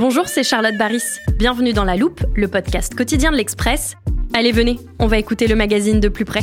Bonjour, 0.00 0.28
c'est 0.28 0.42
Charlotte 0.42 0.78
Baris. 0.78 1.18
Bienvenue 1.36 1.74
dans 1.74 1.84
La 1.84 1.94
Loupe, 1.94 2.24
le 2.34 2.48
podcast 2.48 2.94
quotidien 2.94 3.30
de 3.32 3.36
l'Express. 3.36 3.96
Allez, 4.32 4.50
venez, 4.50 4.78
on 4.98 5.06
va 5.06 5.18
écouter 5.18 5.46
le 5.46 5.54
magazine 5.56 6.00
de 6.00 6.08
plus 6.08 6.24
près. 6.24 6.40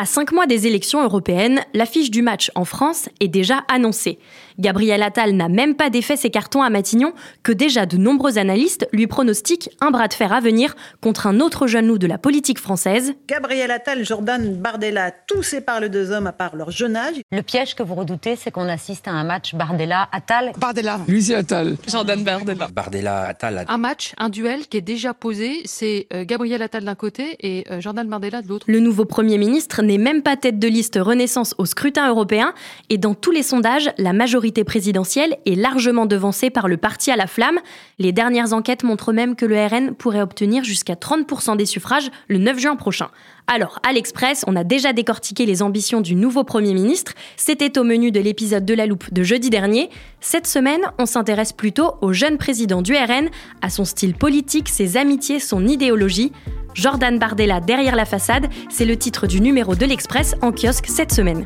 À 0.00 0.06
cinq 0.06 0.30
mois 0.30 0.46
des 0.46 0.68
élections 0.68 1.02
européennes, 1.02 1.60
l'affiche 1.74 2.12
du 2.12 2.22
match 2.22 2.52
en 2.54 2.64
France 2.64 3.08
est 3.18 3.26
déjà 3.26 3.64
annoncée. 3.66 4.20
Gabriel 4.60 5.02
Attal 5.02 5.32
n'a 5.32 5.48
même 5.48 5.74
pas 5.74 5.90
défait 5.90 6.16
ses 6.16 6.30
cartons 6.30 6.62
à 6.62 6.70
Matignon 6.70 7.12
que 7.42 7.50
déjà 7.50 7.84
de 7.84 7.96
nombreux 7.96 8.38
analystes 8.38 8.88
lui 8.92 9.08
pronostiquent 9.08 9.70
un 9.80 9.90
bras 9.90 10.06
de 10.06 10.14
fer 10.14 10.32
à 10.32 10.38
venir 10.38 10.76
contre 11.00 11.26
un 11.26 11.40
autre 11.40 11.66
jeune 11.66 11.88
loup 11.88 11.98
de 11.98 12.06
la 12.06 12.16
politique 12.16 12.60
française. 12.60 13.14
Gabriel 13.26 13.72
Attal, 13.72 14.04
Jordan 14.04 14.54
Bardella, 14.54 15.10
tous 15.10 15.42
séparent 15.42 15.80
les 15.80 15.88
deux 15.88 16.12
hommes 16.12 16.28
à 16.28 16.32
part 16.32 16.54
leur 16.54 16.70
jeune 16.70 16.94
âge. 16.94 17.16
Le 17.32 17.42
piège 17.42 17.74
que 17.74 17.82
vous 17.82 17.96
redoutez, 17.96 18.36
c'est 18.36 18.52
qu'on 18.52 18.68
assiste 18.68 19.08
à 19.08 19.12
un 19.12 19.24
match 19.24 19.56
Bardella-Attal. 19.56 20.52
Bardella. 20.58 21.00
Lui, 21.08 21.24
c'est 21.24 21.34
Attal. 21.34 21.76
Jordan 21.88 22.22
Bardella. 22.22 22.68
Bardella, 22.72 23.22
Attal. 23.22 23.64
Un 23.66 23.78
match, 23.78 24.14
un 24.18 24.28
duel 24.28 24.68
qui 24.68 24.76
est 24.76 24.80
déjà 24.80 25.12
posé, 25.12 25.62
c'est 25.64 26.06
euh, 26.12 26.24
Gabriel 26.24 26.62
Attal 26.62 26.84
d'un 26.84 26.94
côté 26.94 27.36
et 27.40 27.64
euh, 27.72 27.80
Jordan 27.80 28.08
Bardella 28.08 28.42
de 28.42 28.48
l'autre. 28.48 28.66
Le 28.68 28.78
nouveau 28.78 29.04
Premier 29.04 29.38
ministre 29.38 29.82
n'est 29.88 29.98
même 29.98 30.22
pas 30.22 30.36
tête 30.36 30.58
de 30.58 30.68
liste 30.68 30.98
Renaissance 31.00 31.54
au 31.58 31.64
scrutin 31.64 32.08
européen 32.08 32.54
et 32.90 32.98
dans 32.98 33.14
tous 33.14 33.30
les 33.30 33.42
sondages, 33.42 33.90
la 33.98 34.12
majorité 34.12 34.62
présidentielle 34.62 35.36
est 35.46 35.54
largement 35.54 36.06
devancée 36.06 36.50
par 36.50 36.68
le 36.68 36.76
parti 36.76 37.10
à 37.10 37.16
la 37.16 37.26
flamme. 37.26 37.58
Les 37.98 38.12
dernières 38.12 38.52
enquêtes 38.52 38.84
montrent 38.84 39.12
même 39.12 39.34
que 39.34 39.46
le 39.46 39.56
RN 39.56 39.94
pourrait 39.94 40.20
obtenir 40.20 40.62
jusqu'à 40.62 40.94
30% 40.94 41.56
des 41.56 41.66
suffrages 41.66 42.10
le 42.28 42.38
9 42.38 42.58
juin 42.58 42.76
prochain. 42.76 43.08
Alors, 43.46 43.78
à 43.82 43.94
l'Express, 43.94 44.44
on 44.46 44.56
a 44.56 44.62
déjà 44.62 44.92
décortiqué 44.92 45.46
les 45.46 45.62
ambitions 45.62 46.02
du 46.02 46.14
nouveau 46.14 46.44
Premier 46.44 46.74
ministre. 46.74 47.14
C'était 47.36 47.78
au 47.78 47.82
menu 47.82 48.10
de 48.10 48.20
l'épisode 48.20 48.66
de 48.66 48.74
La 48.74 48.84
Loupe 48.84 49.12
de 49.12 49.22
jeudi 49.22 49.48
dernier. 49.48 49.88
Cette 50.20 50.46
semaine, 50.46 50.82
on 50.98 51.06
s'intéresse 51.06 51.54
plutôt 51.54 51.94
au 52.02 52.12
jeune 52.12 52.36
président 52.36 52.82
du 52.82 52.94
RN, 52.94 53.30
à 53.62 53.70
son 53.70 53.86
style 53.86 54.14
politique, 54.14 54.68
ses 54.68 54.98
amitiés, 54.98 55.40
son 55.40 55.66
idéologie. 55.66 56.30
Jordan 56.78 57.18
Bardella 57.18 57.60
derrière 57.60 57.96
la 57.96 58.04
façade, 58.04 58.46
c'est 58.70 58.84
le 58.84 58.96
titre 58.96 59.26
du 59.26 59.40
numéro 59.40 59.74
de 59.74 59.84
l'Express 59.84 60.36
en 60.42 60.52
kiosque 60.52 60.86
cette 60.86 61.12
semaine. 61.12 61.44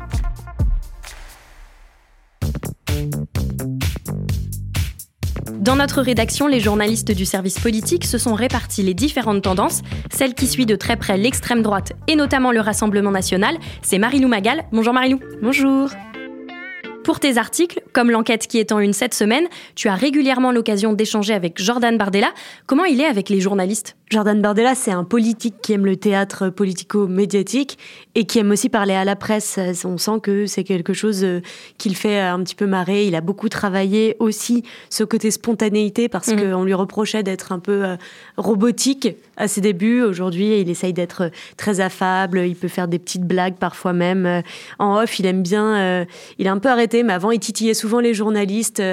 Dans 5.51 5.77
notre 5.77 6.01
rédaction, 6.01 6.45
les 6.45 6.59
journalistes 6.59 7.11
du 7.11 7.25
service 7.25 7.57
politique 7.57 8.05
se 8.05 8.17
sont 8.17 8.33
répartis 8.35 8.83
les 8.83 8.93
différentes 8.93 9.43
tendances. 9.43 9.81
Celle 10.11 10.35
qui 10.35 10.45
suit 10.45 10.65
de 10.65 10.75
très 10.75 10.97
près 10.97 11.17
l'extrême 11.17 11.61
droite 11.61 11.93
et 12.07 12.15
notamment 12.15 12.51
le 12.51 12.59
Rassemblement 12.59 13.11
national, 13.11 13.57
c'est 13.81 13.97
Marilou 13.97 14.27
Magal. 14.27 14.65
Bonjour 14.71 14.93
Marilou. 14.93 15.19
Bonjour. 15.41 15.89
Pour 17.03 17.19
tes 17.19 17.37
articles, 17.37 17.81
comme 17.91 18.11
l'enquête 18.11 18.47
qui 18.47 18.59
est 18.59 18.71
en 18.71 18.79
une 18.79 18.93
cette 18.93 19.13
semaine, 19.13 19.45
tu 19.75 19.89
as 19.89 19.95
régulièrement 19.95 20.51
l'occasion 20.51 20.93
d'échanger 20.93 21.33
avec 21.33 21.61
Jordan 21.61 21.97
Bardella. 21.97 22.31
Comment 22.65 22.85
il 22.85 23.01
est 23.01 23.05
avec 23.05 23.29
les 23.29 23.41
journalistes? 23.41 23.97
Jordan 24.09 24.39
Bardella, 24.41 24.75
c'est 24.75 24.91
un 24.91 25.03
politique 25.03 25.55
qui 25.61 25.73
aime 25.73 25.85
le 25.85 25.97
théâtre 25.97 26.49
politico-médiatique 26.49 27.79
et 28.13 28.25
qui 28.25 28.39
aime 28.39 28.51
aussi 28.51 28.69
parler 28.69 28.93
à 28.93 29.03
la 29.03 29.15
presse. 29.15 29.59
On 29.85 29.97
sent 29.97 30.19
que 30.21 30.45
c'est 30.45 30.63
quelque 30.63 30.93
chose 30.93 31.23
euh, 31.23 31.41
qu'il 31.79 31.95
fait 31.95 32.19
un 32.19 32.41
petit 32.43 32.53
peu 32.53 32.67
marrer. 32.67 33.07
Il 33.07 33.15
a 33.15 33.21
beaucoup 33.21 33.49
travaillé 33.49 34.15
aussi 34.19 34.63
ce 34.91 35.03
côté 35.03 35.31
spontanéité 35.31 36.09
parce 36.09 36.27
mmh. 36.27 36.51
qu'on 36.51 36.63
lui 36.63 36.75
reprochait 36.75 37.23
d'être 37.23 37.51
un 37.51 37.59
peu 37.59 37.83
euh, 37.85 37.95
robotique 38.37 39.09
à 39.35 39.47
ses 39.47 39.61
débuts. 39.61 40.03
Aujourd'hui, 40.03 40.59
il 40.59 40.69
essaye 40.69 40.93
d'être 40.93 41.31
très 41.57 41.79
affable. 41.79 42.39
Il 42.45 42.55
peut 42.55 42.67
faire 42.67 42.87
des 42.87 42.99
petites 42.99 43.25
blagues 43.25 43.55
parfois 43.55 43.93
même. 43.93 44.43
En 44.77 45.01
off, 45.01 45.17
il 45.19 45.25
aime 45.25 45.41
bien. 45.41 46.05
Il 46.37 46.47
a 46.47 46.51
un 46.51 46.59
peu 46.59 46.69
arrêté, 46.69 46.92
mais 47.01 47.13
avant, 47.13 47.31
il 47.31 47.39
titillait 47.39 47.73
souvent 47.73 47.99
les 47.99 48.13
journalistes. 48.13 48.83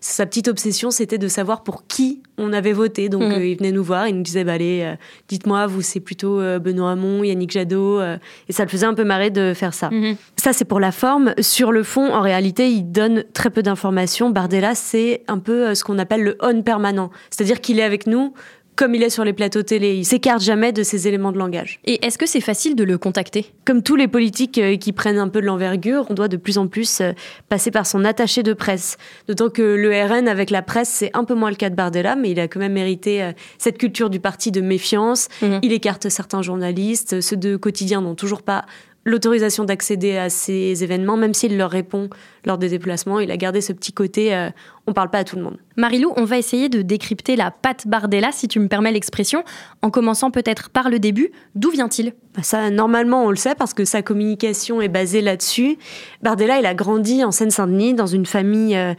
Sa 0.00 0.26
petite 0.26 0.46
obsession, 0.46 0.92
c'était 0.92 1.18
de 1.18 1.26
savoir 1.26 1.64
pour 1.64 1.86
qui 1.86 2.22
on 2.38 2.52
avait 2.52 2.72
voté. 2.72 3.08
Donc, 3.08 3.22
mmh. 3.22 3.42
il 3.42 3.56
venait 3.56 3.72
nous 3.72 3.82
voir. 3.82 4.08
Il 4.08 4.16
nous 4.16 4.22
disait, 4.22 4.44
bah, 4.44 4.52
allez, 4.52 4.82
euh, 4.82 4.94
dites-moi, 5.28 5.66
vous, 5.66 5.82
c'est 5.82 6.00
plutôt 6.00 6.40
euh, 6.40 6.58
Benoît 6.58 6.92
Hamon, 6.92 7.24
Yannick 7.24 7.50
Jadot. 7.50 8.00
Euh, 8.00 8.16
et 8.48 8.52
ça 8.52 8.62
le 8.62 8.68
faisait 8.70 8.86
un 8.86 8.94
peu 8.94 9.04
marrer 9.04 9.30
de 9.30 9.52
faire 9.54 9.74
ça. 9.74 9.90
Mhm. 9.90 10.16
Ça, 10.36 10.52
c'est 10.52 10.64
pour 10.64 10.80
la 10.80 10.92
forme. 10.92 11.34
Sur 11.40 11.72
le 11.72 11.82
fond, 11.82 12.12
en 12.12 12.20
réalité, 12.20 12.70
il 12.70 12.84
donne 12.84 13.24
très 13.34 13.50
peu 13.50 13.62
d'informations. 13.62 14.30
Bardella, 14.30 14.74
c'est 14.74 15.22
un 15.26 15.38
peu 15.38 15.74
ce 15.74 15.82
qu'on 15.82 15.98
appelle 15.98 16.22
le 16.22 16.38
on 16.40 16.62
permanent. 16.62 17.10
C'est-à-dire 17.30 17.60
qu'il 17.60 17.80
est 17.80 17.84
avec 17.84 18.06
nous 18.06 18.32
comme 18.78 18.94
il 18.94 19.02
est 19.02 19.10
sur 19.10 19.24
les 19.24 19.32
plateaux 19.32 19.64
télé. 19.64 19.96
Il 19.96 20.04
s'écarte 20.04 20.40
jamais 20.40 20.72
de 20.72 20.84
ces 20.84 21.08
éléments 21.08 21.32
de 21.32 21.38
langage. 21.38 21.80
Et 21.84 22.06
est-ce 22.06 22.16
que 22.16 22.26
c'est 22.26 22.40
facile 22.40 22.76
de 22.76 22.84
le 22.84 22.96
contacter? 22.96 23.46
Comme 23.64 23.82
tous 23.82 23.96
les 23.96 24.06
politiques 24.06 24.56
euh, 24.58 24.76
qui 24.76 24.92
prennent 24.92 25.18
un 25.18 25.28
peu 25.28 25.40
de 25.40 25.46
l'envergure, 25.46 26.06
on 26.10 26.14
doit 26.14 26.28
de 26.28 26.36
plus 26.36 26.58
en 26.58 26.68
plus 26.68 27.00
euh, 27.00 27.10
passer 27.48 27.72
par 27.72 27.88
son 27.88 28.04
attaché 28.04 28.44
de 28.44 28.52
presse. 28.52 28.96
D'autant 29.26 29.50
que 29.50 29.62
le 29.62 29.90
RN 29.90 30.28
avec 30.28 30.50
la 30.50 30.62
presse, 30.62 30.90
c'est 30.90 31.10
un 31.14 31.24
peu 31.24 31.34
moins 31.34 31.50
le 31.50 31.56
cas 31.56 31.70
de 31.70 31.74
Bardella, 31.74 32.14
mais 32.14 32.30
il 32.30 32.38
a 32.38 32.46
quand 32.46 32.60
même 32.60 32.74
mérité 32.74 33.20
euh, 33.20 33.32
cette 33.58 33.78
culture 33.78 34.10
du 34.10 34.20
parti 34.20 34.52
de 34.52 34.60
méfiance. 34.60 35.26
Mhm. 35.42 35.58
Il 35.62 35.72
écarte 35.72 36.08
certains 36.08 36.42
journalistes, 36.42 37.20
ceux 37.20 37.36
de 37.36 37.56
quotidien 37.56 38.00
n'ont 38.00 38.14
toujours 38.14 38.42
pas 38.42 38.64
l'autorisation 39.04 39.64
d'accéder 39.64 40.18
à 40.18 40.28
ces 40.30 40.84
événements, 40.84 41.16
même 41.16 41.34
s'il 41.34 41.56
leur 41.56 41.70
répond 41.70 42.10
lors 42.44 42.58
des 42.58 42.68
déplacements. 42.68 43.18
Il 43.18 43.30
a 43.30 43.36
gardé 43.36 43.60
ce 43.60 43.72
petit 43.72 43.92
côté, 43.92 44.50
on 44.88 44.94
parle 44.94 45.10
pas 45.10 45.18
à 45.18 45.24
tout 45.24 45.36
le 45.36 45.42
monde. 45.42 45.58
Marilou, 45.76 46.12
on 46.16 46.24
va 46.24 46.38
essayer 46.38 46.68
de 46.68 46.82
décrypter 46.82 47.36
la 47.36 47.50
patte 47.50 47.86
Bardella, 47.86 48.32
si 48.32 48.48
tu 48.48 48.58
me 48.58 48.68
permets 48.68 48.90
l'expression, 48.90 49.44
en 49.82 49.90
commençant 49.90 50.30
peut-être 50.30 50.70
par 50.70 50.88
le 50.88 50.98
début. 50.98 51.30
D'où 51.54 51.70
vient-il? 51.70 52.14
Bah, 52.34 52.42
Ça, 52.42 52.70
normalement, 52.70 53.24
on 53.24 53.30
le 53.30 53.36
sait 53.36 53.54
parce 53.54 53.74
que 53.74 53.84
sa 53.84 54.02
communication 54.02 54.80
est 54.80 54.88
basée 54.88 55.20
là-dessus. 55.20 55.76
Bardella, 56.22 56.58
il 56.58 56.66
a 56.66 56.74
grandi 56.74 57.22
en 57.22 57.30
Seine-Saint-Denis, 57.30 57.94
dans 57.94 58.06
une 58.06 58.26
famille 58.26 58.76
euh, 58.76 58.94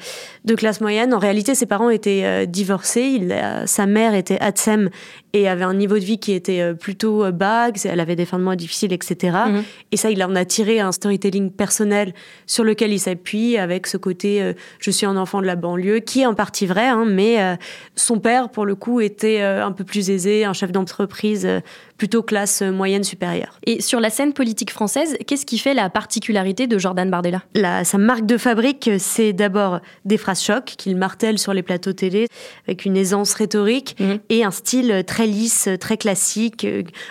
de 0.45 0.55
classe 0.55 0.79
moyenne. 0.79 1.13
En 1.13 1.19
réalité, 1.19 1.55
ses 1.55 1.65
parents 1.65 1.89
étaient 1.89 2.21
euh, 2.23 2.45
divorcés. 2.45 3.27
sa 3.65 3.85
mère 3.85 4.13
était 4.13 4.39
Hatsem 4.39 4.89
et 5.33 5.49
avait 5.49 5.65
un 5.65 5.73
niveau 5.73 5.95
de 5.95 6.05
vie 6.05 6.19
qui 6.19 6.31
était 6.33 6.61
euh, 6.61 6.73
plutôt 6.75 7.29
bas. 7.31 7.69
Elle 7.83 7.99
avait 7.99 8.15
des 8.15 8.25
fins 8.25 8.39
de 8.39 8.43
mois 8.43 8.55
difficiles, 8.55 8.93
etc. 8.93 9.37
Mhm. 9.47 9.63
Et 9.91 9.97
ça, 9.97 10.11
il 10.11 10.23
en 10.23 10.35
a 10.35 10.45
tiré 10.45 10.79
un 10.79 10.91
storytelling 10.91 11.51
personnel 11.51 12.13
sur 12.45 12.63
lequel 12.63 12.93
il 12.93 12.99
s'appuie 12.99 13.57
avec 13.57 13.87
ce 13.87 13.97
côté 13.97 14.53
je 14.79 14.91
suis 14.91 15.05
un 15.05 15.17
enfant 15.17 15.41
de 15.41 15.45
la 15.45 15.55
banlieue, 15.55 15.78
qui 16.05 16.21
est 16.21 16.25
en 16.25 16.33
partie 16.33 16.65
vrai, 16.65 16.87
hein, 16.87 17.05
mais 17.05 17.41
euh, 17.41 17.55
son 17.95 18.19
père, 18.19 18.49
pour 18.49 18.65
le 18.65 18.75
coup, 18.75 19.01
était 19.01 19.41
euh, 19.41 19.65
un 19.65 19.71
peu 19.71 19.83
plus 19.83 20.09
aisé, 20.09 20.45
un 20.45 20.53
chef 20.53 20.71
d'entreprise 20.71 21.45
euh, 21.45 21.59
plutôt 21.99 22.23
classe 22.23 22.63
moyenne 22.63 23.03
supérieure. 23.03 23.59
Et 23.67 23.81
sur 23.81 23.99
la 23.99 24.09
scène 24.09 24.33
politique 24.33 24.71
française, 24.71 25.17
qu'est-ce 25.27 25.45
qui 25.45 25.59
fait 25.59 25.75
la 25.75 25.91
particularité 25.91 26.65
de 26.65 26.79
Jordan 26.79 27.11
Bardella? 27.11 27.43
La, 27.53 27.83
Sa 27.83 27.99
marque 27.99 28.25
de 28.25 28.37
fabrique, 28.37 28.89
c'est 28.97 29.33
d'abord 29.33 29.81
des 30.05 30.17
phrases 30.17 30.41
chocs 30.41 30.73
qu'il 30.77 30.95
martèle 30.95 31.37
sur 31.37 31.53
les 31.53 31.61
plateaux 31.61 31.93
télé 31.93 32.27
avec 32.67 32.85
une 32.85 32.97
aisance 32.97 33.33
rhétorique 33.35 33.95
mhm. 33.99 34.19
et 34.29 34.43
un 34.43 34.51
style 34.51 35.03
très 35.05 35.27
lisse, 35.27 35.69
très 35.79 35.97
classique, 35.97 36.65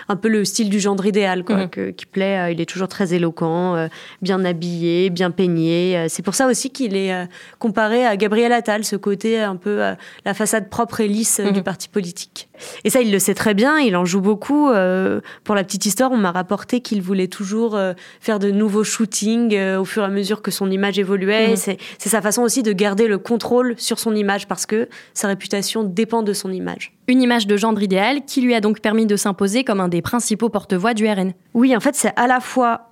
un 0.09 0.15
peu 0.17 0.27
le 0.27 0.43
style 0.43 0.69
du 0.69 0.81
gendre 0.81 1.05
idéal 1.05 1.45
quoi, 1.45 1.67
mhm. 1.67 1.93
qui 1.93 2.05
plaît. 2.05 2.51
Il 2.51 2.59
est 2.59 2.65
toujours 2.65 2.89
très 2.89 3.13
éloquent, 3.13 3.87
bien 4.21 4.43
habillé, 4.43 5.09
bien 5.09 5.31
peigné. 5.31 6.07
C'est 6.09 6.23
pour 6.23 6.35
ça 6.35 6.47
aussi 6.47 6.71
qu'il 6.71 6.97
est 6.97 7.27
comparé 7.59 8.05
à 8.05 8.17
Gabriel 8.17 8.51
Attal, 8.51 8.83
ce 8.83 8.95
côté 8.95 9.39
un 9.39 9.55
peu 9.55 9.83
euh, 9.83 9.93
la 10.25 10.33
façade 10.33 10.69
propre 10.69 11.01
et 11.01 11.07
lisse 11.07 11.39
euh, 11.39 11.51
du 11.51 11.59
mhm. 11.59 11.63
parti 11.63 11.89
politique. 11.89 12.49
Et 12.83 12.89
ça, 12.89 13.01
il 13.01 13.11
le 13.11 13.19
sait 13.19 13.33
très 13.33 13.53
bien, 13.53 13.79
il 13.79 13.95
en 13.95 14.05
joue 14.05 14.21
beaucoup. 14.21 14.69
Euh, 14.79 15.21
pour 15.43 15.55
la 15.55 15.63
petite 15.63 15.85
histoire, 15.85 16.11
on 16.11 16.17
m'a 16.17 16.31
rapporté 16.31 16.81
qu'il 16.81 17.01
voulait 17.01 17.27
toujours 17.27 17.79
faire 18.19 18.39
de 18.39 18.51
nouveaux 18.51 18.83
shootings 18.83 19.57
au 19.75 19.85
fur 19.85 20.03
et 20.03 20.05
à 20.05 20.09
mesure 20.09 20.41
que 20.41 20.51
son 20.51 20.69
image 20.71 20.99
évoluait. 20.99 21.49
Mhm. 21.49 21.55
C'est 21.55 22.09
sa 22.09 22.21
façon 22.21 22.41
aussi 22.41 22.63
de 22.63 22.71
garder 22.71 23.07
le 23.07 23.17
contrôle 23.17 23.75
sur 23.77 23.99
son 23.99 24.15
image 24.15 24.47
parce 24.47 24.65
que 24.65 24.89
sa 25.13 25.27
réputation 25.27 25.83
dépend 25.83 26.23
de 26.23 26.33
son 26.33 26.51
image. 26.51 26.93
Une 27.07 27.21
image 27.21 27.47
de 27.47 27.57
gendre 27.57 27.81
idéal 27.81 28.23
qui 28.25 28.41
lui 28.41 28.53
a 28.53 28.61
donc 28.61 28.81
permis 28.81 29.05
de 29.05 29.15
s'imposer 29.15 29.63
comme 29.63 29.79
un 29.79 29.87
des 29.87 30.01
principaux 30.01 30.49
porte-voix 30.49 30.93
du 30.93 31.07
RN. 31.07 31.33
Oui, 31.53 31.75
en 31.75 31.79
fait, 31.79 31.95
c'est 31.95 32.13
à 32.15 32.27
la 32.27 32.39
fois 32.39 32.88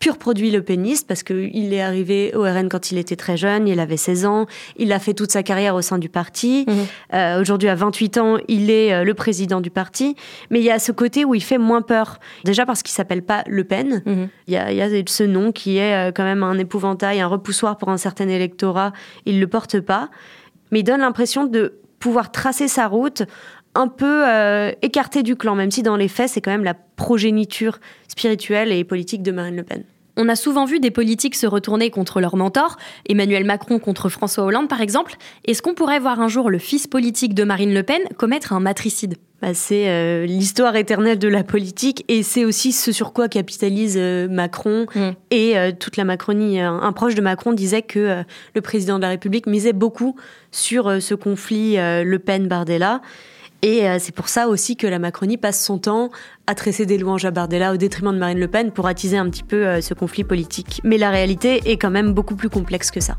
pur 0.00 0.16
produit 0.16 0.50
le 0.50 0.62
péniste 0.62 1.06
parce 1.06 1.22
qu'il 1.22 1.72
est 1.72 1.80
arrivé 1.80 2.32
au 2.34 2.42
RN 2.42 2.68
quand 2.68 2.90
il 2.90 2.96
était 2.98 3.16
très 3.16 3.36
jeune, 3.36 3.68
il 3.68 3.78
avait 3.78 3.98
16 3.98 4.24
ans, 4.24 4.46
il 4.76 4.92
a 4.92 4.98
fait 4.98 5.12
toute 5.12 5.30
sa 5.30 5.42
carrière 5.42 5.74
au 5.74 5.82
sein 5.82 5.98
du 5.98 6.08
parti. 6.08 6.64
Mhm. 6.66 6.74
Euh, 7.14 7.40
Aujourd'hui, 7.40 7.68
à 7.68 7.74
28 7.74 8.18
ans, 8.18 8.38
il 8.48 8.70
est 8.70 8.92
euh, 8.92 9.04
le 9.04 9.12
président 9.12 9.60
du 9.60 9.70
parti. 9.70 10.16
Mais 10.50 10.58
il 10.58 10.64
y 10.64 10.70
a 10.70 10.78
ce 10.78 10.90
côté 10.90 11.26
où 11.26 11.34
il 11.34 11.42
fait 11.42 11.58
moins 11.58 11.82
peur. 11.82 12.18
Déjà 12.44 12.64
parce 12.64 12.82
qu'il 12.82 12.92
s'appelle 12.92 13.22
pas 13.22 13.44
Le 13.46 13.62
Pen. 13.62 14.02
Mhm. 14.06 14.28
Il 14.48 14.54
y, 14.54 14.56
a, 14.56 14.72
il 14.72 14.78
y 14.78 14.82
a 14.82 14.88
ce 15.06 15.22
nom 15.22 15.52
qui 15.52 15.76
est 15.76 16.08
euh, 16.08 16.12
quand 16.12 16.24
même 16.24 16.42
un 16.42 16.58
épouvantail, 16.58 17.20
un 17.20 17.26
repoussoir 17.26 17.76
pour 17.76 17.90
un 17.90 17.98
certain 17.98 18.28
électorat. 18.28 18.92
Il 19.26 19.38
le 19.38 19.46
porte 19.46 19.80
pas. 19.80 20.08
Mais 20.72 20.80
il 20.80 20.84
donne 20.84 21.00
l'impression 21.00 21.44
de 21.44 21.74
pouvoir 21.98 22.32
tracer 22.32 22.68
sa 22.68 22.86
route 22.86 23.24
un 23.74 23.88
peu 23.88 24.28
euh, 24.28 24.72
écarté 24.82 25.22
du 25.22 25.36
clan, 25.36 25.54
même 25.54 25.70
si 25.70 25.82
dans 25.82 25.96
les 25.96 26.08
faits, 26.08 26.30
c'est 26.30 26.40
quand 26.40 26.50
même 26.50 26.64
la 26.64 26.74
progéniture 26.74 27.78
spirituelle 28.08 28.72
et 28.72 28.84
politique 28.84 29.22
de 29.22 29.32
Marine 29.32 29.56
Le 29.56 29.62
Pen. 29.62 29.84
On 30.16 30.28
a 30.28 30.36
souvent 30.36 30.64
vu 30.64 30.80
des 30.80 30.90
politiques 30.90 31.34
se 31.34 31.46
retourner 31.46 31.90
contre 31.90 32.20
leur 32.20 32.36
mentor, 32.36 32.76
Emmanuel 33.08 33.44
Macron 33.44 33.78
contre 33.78 34.08
François 34.08 34.44
Hollande 34.44 34.68
par 34.68 34.80
exemple. 34.80 35.14
Est-ce 35.46 35.62
qu'on 35.62 35.74
pourrait 35.74 36.00
voir 36.00 36.20
un 36.20 36.28
jour 36.28 36.50
le 36.50 36.58
fils 36.58 36.86
politique 36.86 37.32
de 37.32 37.44
Marine 37.44 37.72
Le 37.72 37.82
Pen 37.82 38.02
commettre 38.18 38.52
un 38.52 38.60
matricide? 38.60 39.16
Bah, 39.40 39.54
c'est 39.54 39.88
euh, 39.88 40.26
l'histoire 40.26 40.76
éternelle 40.76 41.18
de 41.18 41.28
la 41.28 41.42
politique 41.42 42.04
et 42.08 42.22
c'est 42.22 42.44
aussi 42.44 42.72
ce 42.72 42.92
sur 42.92 43.14
quoi 43.14 43.28
capitalise 43.28 43.96
euh, 43.96 44.28
Macron 44.28 44.84
Mm. 44.94 45.10
et 45.30 45.56
euh, 45.56 45.72
toute 45.72 45.96
la 45.96 46.04
Macronie. 46.04 46.60
Un, 46.60 46.92
proche 46.92 47.14
de 47.14 47.22
Macron 47.22 47.52
disait 47.52 47.82
que 47.82 48.22
le 48.54 48.60
président 48.60 48.96
de 48.96 49.02
la 49.02 49.08
République 49.08 49.46
misait 49.46 49.72
beaucoup 49.72 50.16
sur 50.50 51.00
ce 51.00 51.14
conflit 51.14 51.76
Le 51.76 52.18
Pen-Bardella. 52.18 53.00
Et 53.62 53.88
euh, 53.88 53.98
c'est 54.00 54.14
pour 54.14 54.28
ça 54.28 54.48
aussi 54.48 54.76
que 54.76 54.86
la 54.86 54.98
Macronie 54.98 55.36
passe 55.36 55.62
son 55.62 55.78
temps 55.78 56.10
à 56.46 56.54
tresser 56.54 56.86
des 56.86 56.98
louanges 56.98 57.24
à 57.24 57.30
Bardella 57.30 57.72
au 57.72 57.76
détriment 57.76 58.12
de 58.12 58.18
Marine 58.18 58.38
Le 58.38 58.48
Pen 58.48 58.72
pour 58.72 58.86
attiser 58.86 59.18
un 59.18 59.28
petit 59.28 59.42
peu 59.42 59.66
euh, 59.66 59.80
ce 59.80 59.94
conflit 59.94 60.24
politique. 60.24 60.80
Mais 60.82 60.98
la 60.98 61.10
réalité 61.10 61.60
est 61.70 61.76
quand 61.76 61.90
même 61.90 62.12
beaucoup 62.12 62.36
plus 62.36 62.48
complexe 62.48 62.90
que 62.90 63.00
ça. 63.00 63.18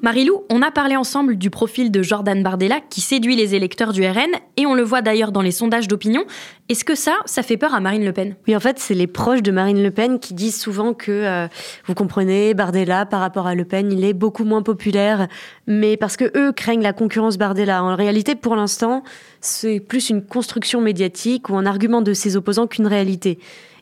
Marilou, 0.00 0.44
on 0.48 0.62
a 0.62 0.70
parlé 0.70 0.94
ensemble 0.94 1.36
du 1.36 1.50
profil 1.50 1.90
de 1.90 2.02
Jordan 2.02 2.40
Bardella 2.40 2.78
qui 2.88 3.00
séduit 3.00 3.34
les 3.34 3.56
électeurs 3.56 3.92
du 3.92 4.06
RN 4.06 4.30
et 4.56 4.64
on 4.64 4.74
le 4.74 4.84
voit 4.84 5.02
d'ailleurs 5.02 5.32
dans 5.32 5.42
les 5.42 5.50
sondages 5.50 5.88
d'opinion. 5.88 6.24
Est-ce 6.68 6.84
que 6.84 6.94
ça, 6.94 7.16
ça 7.24 7.42
fait 7.42 7.56
peur 7.56 7.74
à 7.74 7.80
Marine 7.80 8.04
Le 8.04 8.12
Pen? 8.12 8.36
Oui, 8.46 8.54
en 8.54 8.60
fait, 8.60 8.78
c'est 8.78 8.94
les 8.94 9.08
proches 9.08 9.42
de 9.42 9.50
Marine 9.50 9.82
Le 9.82 9.90
Pen 9.90 10.20
qui 10.20 10.34
disent 10.34 10.60
souvent 10.60 10.94
que, 10.94 11.10
euh, 11.10 11.48
vous 11.86 11.94
comprenez, 11.94 12.54
Bardella, 12.54 13.06
par 13.06 13.18
rapport 13.18 13.48
à 13.48 13.56
Le 13.56 13.64
Pen, 13.64 13.90
il 13.90 14.04
est 14.04 14.12
beaucoup 14.12 14.44
moins 14.44 14.62
populaire, 14.62 15.26
mais 15.66 15.96
parce 15.96 16.16
que 16.16 16.30
eux 16.38 16.52
craignent 16.52 16.82
la 16.82 16.92
concurrence 16.92 17.36
Bardella. 17.36 17.82
En 17.82 17.96
réalité, 17.96 18.36
pour 18.36 18.54
l'instant, 18.54 19.02
c'est 19.40 19.80
plus 19.80 20.10
une 20.10 20.24
construction 20.24 20.80
médiatique 20.80 21.50
ou 21.50 21.56
un 21.56 21.66
argument 21.66 22.02
de 22.02 22.12
ses 22.12 22.36
opposants 22.36 22.68
qu'une 22.68 22.86
réalité. 22.86 23.40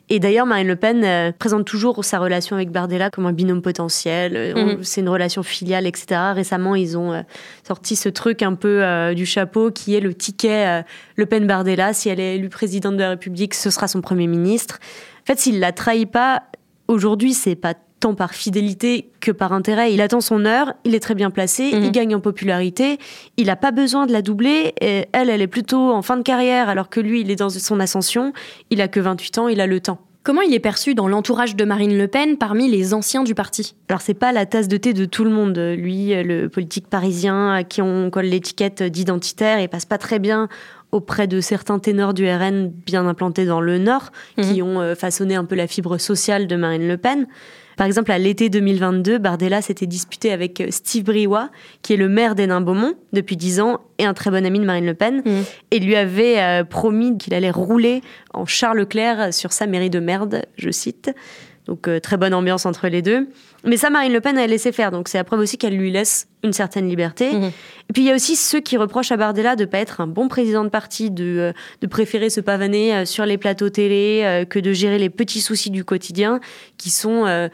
Et 0.09 0.19
d'ailleurs, 0.19 0.45
Marine 0.45 0.67
Le 0.67 0.77
Pen 0.77 1.03
euh, 1.03 1.31
présente 1.37 1.65
toujours 1.65 2.03
sa 2.05 2.19
relation 2.19 2.55
avec 2.55 2.71
Bardella 2.71 3.09
comme 3.09 3.25
un 3.25 3.33
binôme 3.33 3.61
potentiel. 3.61 4.35
Euh, 4.35 4.53
Mhm. 4.57 4.83
C'est 4.83 5.01
une 5.01 5.09
relation 5.09 5.43
filiale, 5.43 5.85
etc. 5.85 6.31
Récemment, 6.33 6.75
ils 6.75 6.97
ont 6.97 7.11
euh, 7.11 7.21
sorti 7.67 7.95
ce 7.95 8.07
truc 8.07 8.41
un 8.41 8.53
peu 8.53 8.83
du 9.15 9.25
chapeau 9.25 9.71
qui 9.71 9.95
est 9.95 9.99
le 9.99 10.13
ticket 10.13 10.83
Le 11.15 11.25
Pen-Bardella. 11.25 11.93
Si 11.93 12.09
elle 12.09 12.19
est 12.19 12.35
élue 12.35 12.49
présidente 12.49 12.95
de 12.95 13.01
la 13.01 13.09
République, 13.11 13.53
ce 13.53 13.69
sera 13.69 13.87
son 13.87 14.01
premier 14.01 14.27
ministre. 14.27 14.79
En 15.23 15.25
fait, 15.25 15.39
s'il 15.39 15.59
la 15.59 15.71
trahit 15.71 16.09
pas, 16.09 16.43
aujourd'hui, 16.87 17.33
c'est 17.33 17.55
pas 17.55 17.73
tant 17.99 18.13
par 18.13 18.33
fidélité 18.33 19.09
que 19.21 19.31
par 19.31 19.53
intérêt. 19.53 19.93
Il 19.93 20.01
attend 20.01 20.21
son 20.21 20.45
heure, 20.45 20.73
il 20.85 20.93
est 20.95 20.99
très 20.99 21.15
bien 21.15 21.31
placé, 21.31 21.71
Mhm. 21.73 21.83
il 21.83 21.91
gagne 21.91 22.15
en 22.15 22.19
popularité, 22.19 22.97
il 23.37 23.47
n'a 23.47 23.55
pas 23.55 23.71
besoin 23.71 24.05
de 24.05 24.11
la 24.11 24.21
doubler. 24.21 24.73
Et 24.81 25.05
elle, 25.13 25.29
elle 25.29 25.41
est 25.41 25.47
plutôt 25.47 25.91
en 25.91 26.01
fin 26.01 26.17
de 26.17 26.21
carrière, 26.23 26.69
alors 26.69 26.89
que 26.89 26.99
lui, 26.99 27.21
il 27.21 27.31
est 27.31 27.35
dans 27.37 27.49
son 27.49 27.79
ascension. 27.79 28.33
Il 28.69 28.81
a 28.81 28.87
que 28.87 28.99
28 28.99 29.37
ans, 29.39 29.47
il 29.47 29.59
a 29.61 29.67
le 29.67 29.79
temps. 29.79 29.99
Comment 30.23 30.41
il 30.41 30.53
est 30.53 30.59
perçu 30.59 30.93
dans 30.93 31.07
l'entourage 31.07 31.55
de 31.55 31.63
Marine 31.63 31.97
Le 31.97 32.09
Pen 32.09 32.37
parmi 32.37 32.69
les 32.69 32.93
anciens 32.93 33.23
du 33.23 33.33
parti? 33.33 33.75
Alors 33.87 34.01
c'est 34.01 34.13
pas 34.13 34.33
la 34.33 34.45
tasse 34.45 34.67
de 34.67 34.75
thé 34.75 34.91
de 34.91 35.05
tout 35.05 35.23
le 35.23 35.29
monde. 35.29 35.57
Lui, 35.57 36.09
le 36.21 36.47
politique 36.49 36.87
parisien 36.89 37.53
à 37.53 37.63
qui 37.63 37.81
on 37.81 38.09
colle 38.09 38.25
l'étiquette 38.25 38.83
d'identitaire, 38.83 39.61
il 39.61 39.69
passe 39.69 39.85
pas 39.85 39.97
très 39.97 40.19
bien 40.19 40.49
auprès 40.91 41.27
de 41.27 41.39
certains 41.39 41.79
ténors 41.79 42.13
du 42.13 42.29
RN 42.29 42.69
bien 42.69 43.07
implantés 43.07 43.45
dans 43.45 43.61
le 43.61 43.77
Nord, 43.77 44.11
qui 44.41 44.61
ont 44.61 44.81
euh, 44.81 44.95
façonné 44.95 45.35
un 45.35 45.45
peu 45.45 45.55
la 45.55 45.67
fibre 45.67 45.97
sociale 45.97 46.45
de 46.47 46.55
Marine 46.57 46.87
Le 46.89 46.97
Pen. 46.97 47.25
Par 47.77 47.87
exemple, 47.87 48.11
à 48.11 48.17
l'été 48.17 48.49
2022, 48.49 49.19
Bardella 49.19 49.61
s'était 49.61 49.85
disputé 49.85 50.31
avec 50.33 50.59
euh, 50.59 50.67
Steve 50.71 51.03
Briouat, 51.05 51.49
qui 51.83 51.93
est 51.93 51.97
le 51.97 52.09
maire 52.09 52.35
d'Hénin-Beaumont 52.35 52.95
depuis 53.13 53.37
10 53.37 53.61
ans 53.61 53.79
et 53.99 54.05
un 54.05 54.13
très 54.13 54.31
bon 54.31 54.45
ami 54.45 54.59
de 54.59 54.65
Marine 54.65 54.85
Le 54.85 54.93
Pen, 54.95 55.21
Mhm. 55.25 55.43
et 55.71 55.79
lui 55.79 55.95
avait 55.95 56.39
euh, 56.39 56.63
promis 56.63 57.17
qu'il 57.17 57.33
allait 57.33 57.51
rouler 57.51 58.01
en 58.33 58.45
Charles 58.45 58.79
Leclerc 58.79 59.33
sur 59.33 59.53
sa 59.53 59.67
mairie 59.67 59.89
de 59.91 59.99
merde, 59.99 60.41
je 60.57 60.71
cite. 60.71 61.11
Donc 61.67 61.87
euh, 61.87 61.99
très 61.99 62.17
bonne 62.17 62.33
ambiance 62.33 62.65
entre 62.65 62.87
les 62.87 63.01
deux. 63.01 63.27
Mais 63.63 63.77
ça, 63.77 63.89
Marine 63.89 64.13
Le 64.13 64.21
Pen 64.21 64.37
a 64.37 64.47
laissé 64.47 64.71
faire. 64.71 64.91
Donc 64.91 65.09
c'est 65.09 65.17
la 65.17 65.23
preuve 65.23 65.41
aussi 65.41 65.57
qu'elle 65.57 65.75
lui 65.75 65.91
laisse 65.91 66.27
une 66.43 66.53
certaine 66.53 66.87
liberté. 66.87 67.33
Mhm. 67.33 67.43
Et 67.89 67.93
puis 67.93 68.03
il 68.03 68.05
y 68.05 68.11
a 68.11 68.15
aussi 68.15 68.35
ceux 68.35 68.61
qui 68.61 68.77
reprochent 68.77 69.11
à 69.11 69.17
Bardella 69.17 69.55
de 69.55 69.65
pas 69.65 69.79
être 69.79 70.01
un 70.01 70.07
bon 70.07 70.27
président 70.27 70.63
de 70.63 70.69
parti, 70.69 71.11
de, 71.11 71.23
euh, 71.23 71.53
de 71.81 71.87
préférer 71.87 72.29
se 72.29 72.41
pavaner 72.41 72.95
euh, 72.95 73.05
sur 73.05 73.25
les 73.25 73.37
plateaux 73.37 73.69
télé, 73.69 74.45
que 74.49 74.59
de 74.59 74.71
gérer 74.71 74.97
les 74.97 75.09
petits 75.09 75.41
soucis 75.41 75.69
du 75.69 75.83
quotidien, 75.83 76.39
qui 76.77 76.89
sont... 76.89 77.25
euh, 77.25 77.49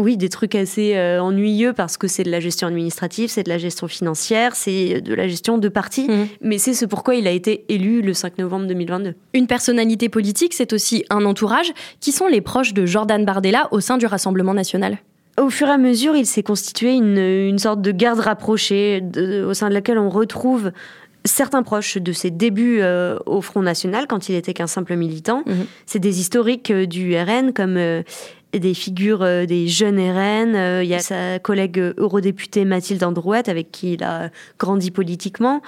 oui, 0.00 0.16
des 0.16 0.28
trucs 0.28 0.54
assez 0.54 0.96
euh, 0.96 1.20
ennuyeux 1.20 1.72
parce 1.72 1.96
que 1.96 2.06
c'est 2.06 2.22
de 2.22 2.30
la 2.30 2.40
gestion 2.40 2.68
administrative, 2.68 3.30
c'est 3.30 3.42
de 3.42 3.48
la 3.48 3.58
gestion 3.58 3.88
financière, 3.88 4.54
c'est 4.54 5.00
de 5.00 5.14
la 5.14 5.26
gestion 5.26 5.58
de 5.58 5.68
parti. 5.68 6.06
Mhm. 6.08 6.26
Mais 6.40 6.58
c'est 6.58 6.74
ce 6.74 6.84
pourquoi 6.84 7.16
il 7.16 7.26
a 7.26 7.32
été 7.32 7.64
élu 7.68 8.00
le 8.02 8.14
5 8.14 8.38
novembre 8.38 8.66
2022. 8.66 9.14
Une 9.34 9.46
personnalité 9.48 10.08
politique, 10.08 10.54
c'est 10.54 10.72
aussi 10.72 11.04
un 11.10 11.24
entourage. 11.24 11.72
Qui 12.00 12.12
sont 12.12 12.26
les 12.28 12.40
proches 12.40 12.74
de 12.74 12.86
Jordan 12.86 13.24
Bardella 13.24 13.68
au 13.72 13.80
sein 13.80 13.98
du 13.98 14.06
Rassemblement 14.06 14.54
national 14.54 14.98
Au 15.40 15.50
fur 15.50 15.66
et 15.68 15.72
à 15.72 15.78
mesure, 15.78 16.14
il 16.16 16.26
s'est 16.26 16.42
constitué 16.44 16.92
une, 16.92 17.18
une 17.18 17.58
sorte 17.58 17.82
de 17.82 17.90
garde 17.90 18.20
rapprochée 18.20 19.00
de- 19.00 19.44
au 19.44 19.54
sein 19.54 19.68
de 19.68 19.74
laquelle 19.74 19.98
on 19.98 20.10
retrouve 20.10 20.70
certains 21.24 21.62
proches 21.62 21.98
de 21.98 22.12
ses 22.12 22.30
débuts 22.30 22.78
euh, 22.80 23.18
au 23.26 23.40
Front 23.42 23.60
National 23.60 24.06
quand 24.06 24.28
il 24.28 24.34
était 24.36 24.54
qu'un 24.54 24.68
simple 24.68 24.94
militant. 24.96 25.42
Mhm. 25.46 25.66
C'est 25.84 25.98
des 25.98 26.20
historiques 26.20 26.70
euh, 26.70 26.86
du 26.86 27.14
RN 27.16 27.52
comme 27.52 27.76
euh, 27.76 28.02
des 28.52 28.74
figures 28.74 29.22
euh, 29.22 29.46
des 29.46 29.68
jeunes 29.68 29.98
RN. 29.98 30.54
Euh, 30.54 30.82
Il 30.82 30.88
y 30.88 30.94
a 30.94 31.00
sa 31.00 31.38
collègue 31.38 31.78
euh, 31.78 31.94
eurodéputée 31.98 32.64
Mathilde 32.64 33.04
Androuette 33.04 33.48
avec 33.48 33.70
qui 33.70 33.94
il 33.94 34.04
a 34.04 34.30
grandi 34.58 34.90
politiquement. 34.90 35.60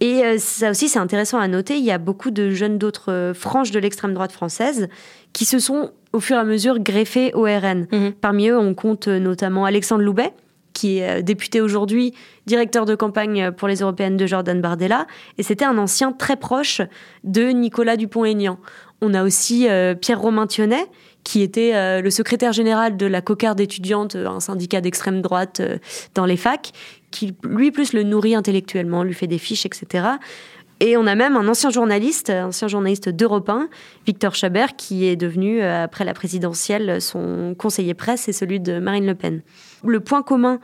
Et 0.00 0.24
euh, 0.24 0.36
ça 0.38 0.70
aussi, 0.70 0.88
c'est 0.88 0.98
intéressant 0.98 1.38
à 1.38 1.48
noter, 1.48 1.76
il 1.76 1.84
y 1.84 1.90
a 1.90 1.98
beaucoup 1.98 2.30
de 2.30 2.50
jeunes 2.50 2.78
d'autres 2.78 3.32
franges 3.34 3.70
de 3.70 3.78
l'extrême 3.78 4.14
droite 4.14 4.32
française 4.32 4.88
qui 5.32 5.44
se 5.44 5.58
sont 5.58 5.90
au 6.12 6.20
fur 6.20 6.36
et 6.36 6.40
à 6.40 6.44
mesure 6.44 6.78
greffés 6.80 7.32
au 7.34 7.42
RN. 7.42 7.86
Mhm. 7.92 8.12
Parmi 8.20 8.48
eux, 8.48 8.58
on 8.58 8.74
compte 8.74 9.08
notamment 9.08 9.64
Alexandre 9.64 10.02
Loubet, 10.02 10.32
qui 10.72 10.98
est 10.98 11.22
député 11.22 11.60
aujourd'hui, 11.60 12.14
directeur 12.46 12.86
de 12.86 12.94
campagne 12.94 13.50
pour 13.52 13.68
les 13.68 13.80
européennes 13.80 14.16
de 14.16 14.26
Jordan 14.26 14.60
Bardella, 14.60 15.06
et 15.36 15.42
c'était 15.42 15.64
un 15.64 15.76
ancien 15.78 16.12
très 16.12 16.36
proche 16.36 16.80
de 17.22 17.48
Nicolas 17.50 17.96
Dupont-Aignan. 17.96 18.58
On 19.02 19.14
a 19.14 19.24
aussi 19.24 19.68
euh, 19.68 19.94
Pierre-Romain 19.94 20.46
Thionnet, 20.46 20.86
qui 21.24 21.42
était 21.42 21.74
euh, 21.74 22.00
le 22.00 22.10
secrétaire 22.10 22.52
général 22.52 22.96
de 22.96 23.06
la 23.06 23.20
cocarde 23.20 23.60
étudiante, 23.60 24.16
euh, 24.16 24.26
un 24.26 24.40
syndicat 24.40 24.80
d'extrême 24.80 25.20
droite 25.20 25.60
euh, 25.60 25.78
dans 26.14 26.26
les 26.26 26.36
facs, 26.36 26.72
qui 27.10 27.34
lui 27.44 27.70
plus 27.70 27.92
le 27.92 28.02
nourrit 28.02 28.34
intellectuellement, 28.34 29.02
lui 29.02 29.14
fait 29.14 29.26
des 29.26 29.38
fiches, 29.38 29.66
etc. 29.66 30.08
Et 30.80 30.96
on 30.96 31.06
a 31.06 31.14
même 31.14 31.36
un 31.36 31.46
ancien 31.46 31.68
journaliste, 31.70 32.30
ancien 32.30 32.66
journaliste 32.68 33.10
d'Europe 33.10 33.48
1, 33.50 33.68
Victor 34.06 34.34
Chabert, 34.34 34.76
qui 34.76 35.06
est 35.06 35.16
devenu, 35.16 35.60
après 35.60 36.06
la 36.06 36.14
présidentielle, 36.14 37.02
son 37.02 37.54
conseiller 37.58 37.92
presse 37.92 38.28
et 38.28 38.32
celui 38.32 38.60
de 38.60 38.78
Marine 38.78 39.04
Le 39.04 39.14
Pen. 39.14 39.42
Le 39.84 40.00
point 40.00 40.22
commun, 40.22 40.58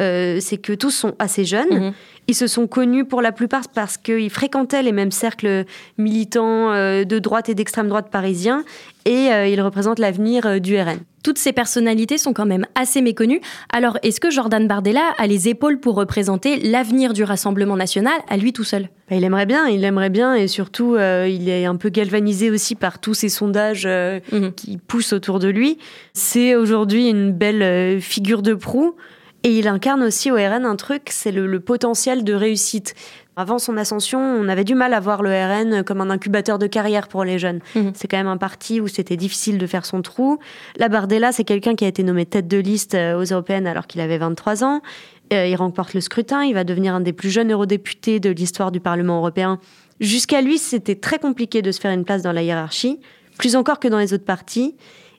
euh, 0.00 0.38
c'est 0.40 0.58
que 0.58 0.72
tous 0.72 0.90
sont 0.90 1.14
assez 1.18 1.44
jeunes 1.44 1.68
Mhm. 1.70 1.92
Ils 2.30 2.34
se 2.34 2.46
sont 2.46 2.66
connus 2.66 3.06
pour 3.06 3.22
la 3.22 3.32
plupart 3.32 3.68
parce 3.74 3.96
qu'ils 3.96 4.28
fréquentaient 4.28 4.82
les 4.82 4.92
mêmes 4.92 5.10
cercles 5.10 5.64
militants 5.96 6.72
euh, 6.72 7.04
de 7.04 7.18
droite 7.18 7.48
et 7.48 7.54
d'extrême 7.54 7.88
droite 7.88 8.10
parisiens 8.10 8.64
et 9.06 9.32
euh, 9.32 9.46
ils 9.46 9.60
représentent 9.62 9.98
l'avenir 9.98 10.60
du 10.60 10.78
RN. 10.78 10.98
Toutes 11.24 11.38
ces 11.38 11.52
personnalités 11.52 12.18
sont 12.18 12.34
quand 12.34 12.44
même 12.44 12.66
assez 12.74 13.00
méconnues. 13.00 13.40
Alors, 13.72 13.98
est-ce 14.02 14.20
que 14.20 14.30
Jordan 14.30 14.68
Bardella 14.68 15.14
a 15.16 15.26
les 15.26 15.48
épaules 15.48 15.80
pour 15.80 15.94
représenter 15.94 16.58
l'avenir 16.58 17.14
du 17.14 17.24
Rassemblement 17.24 17.76
national 17.76 18.18
à 18.28 18.36
lui 18.36 18.52
tout 18.52 18.64
seul? 18.64 18.90
Bah, 19.10 19.16
Il 19.16 19.24
aimerait 19.24 19.46
bien, 19.46 19.66
il 19.66 19.82
aimerait 19.84 20.10
bien, 20.10 20.34
et 20.34 20.48
surtout, 20.48 20.96
il 20.96 21.48
est 21.48 21.64
un 21.64 21.76
peu 21.76 21.88
galvanisé 21.88 22.50
aussi 22.50 22.74
par 22.76 22.98
tous 22.98 23.14
ces 23.14 23.28
sondages 23.28 23.86
mhm. 23.86 24.52
qui 24.54 24.78
poussent 24.78 25.12
autour 25.12 25.38
de 25.38 25.48
lui. 25.48 25.78
C'est 26.12 26.54
aujourd'hui 26.54 27.08
une 27.08 27.32
belle 27.32 28.00
figure 28.00 28.42
de 28.42 28.54
proue. 28.54 28.94
Et 29.44 29.56
il 29.56 29.68
incarne 29.68 30.02
aussi 30.02 30.30
au 30.32 30.34
RN 30.34 30.64
un 30.64 30.76
truc, 30.76 31.08
c'est 31.10 31.30
le, 31.30 31.60
potentiel 31.60 32.24
de 32.24 32.34
réussite. 32.34 32.94
Avant 33.36 33.60
son 33.60 33.76
ascension, 33.76 34.18
on 34.18 34.48
avait 34.48 34.64
du 34.64 34.74
mal 34.74 34.92
à 34.92 35.00
voir 35.00 35.22
le 35.22 35.30
RN 35.30 35.84
comme 35.84 36.00
un 36.00 36.10
incubateur 36.10 36.58
de 36.58 36.66
carrière 36.66 37.06
pour 37.06 37.22
les 37.22 37.38
jeunes. 37.38 37.60
Mhm. 37.76 37.92
C'est 37.94 38.08
quand 38.08 38.16
même 38.16 38.26
un 38.26 38.36
parti 38.36 38.80
où 38.80 38.88
c'était 38.88 39.16
difficile 39.16 39.58
de 39.58 39.66
faire 39.68 39.86
son 39.86 40.02
trou. 40.02 40.38
La 40.76 40.88
Bardella, 40.88 41.30
c'est 41.30 41.44
quelqu'un 41.44 41.76
qui 41.76 41.84
a 41.84 41.88
été 41.88 42.02
nommé 42.02 42.26
tête 42.26 42.48
de 42.48 42.58
liste 42.58 42.96
euh, 42.96 43.16
aux 43.16 43.24
européennes 43.32 43.68
alors 43.68 43.86
qu'il 43.86 44.00
avait 44.00 44.18
23 44.18 44.64
ans. 44.64 44.82
Euh, 45.32 45.46
il 45.46 45.54
remporte 45.54 45.94
le 45.94 46.00
scrutin, 46.00 46.42
il 46.42 46.54
va 46.54 46.64
devenir 46.64 46.94
un 46.94 47.00
des 47.00 47.12
plus 47.12 47.30
jeunes 47.30 47.52
eurodéputés 47.52 48.18
de 48.18 48.30
l'histoire 48.30 48.72
du 48.72 48.80
Parlement 48.80 49.18
européen. 49.18 49.60
Jusqu'à 50.00 50.40
lui, 50.40 50.58
c'était 50.58 50.96
très 50.96 51.18
compliqué 51.18 51.62
de 51.62 51.70
se 51.70 51.80
faire 51.80 51.92
une 51.92 52.04
place 52.04 52.22
dans 52.22 52.32
la 52.32 52.42
hiérarchie, 52.42 52.98
plus 53.38 53.54
encore 53.54 53.78
que 53.78 53.86
dans 53.86 53.98
les 53.98 54.12
autres 54.14 54.24
partis. 54.24 54.74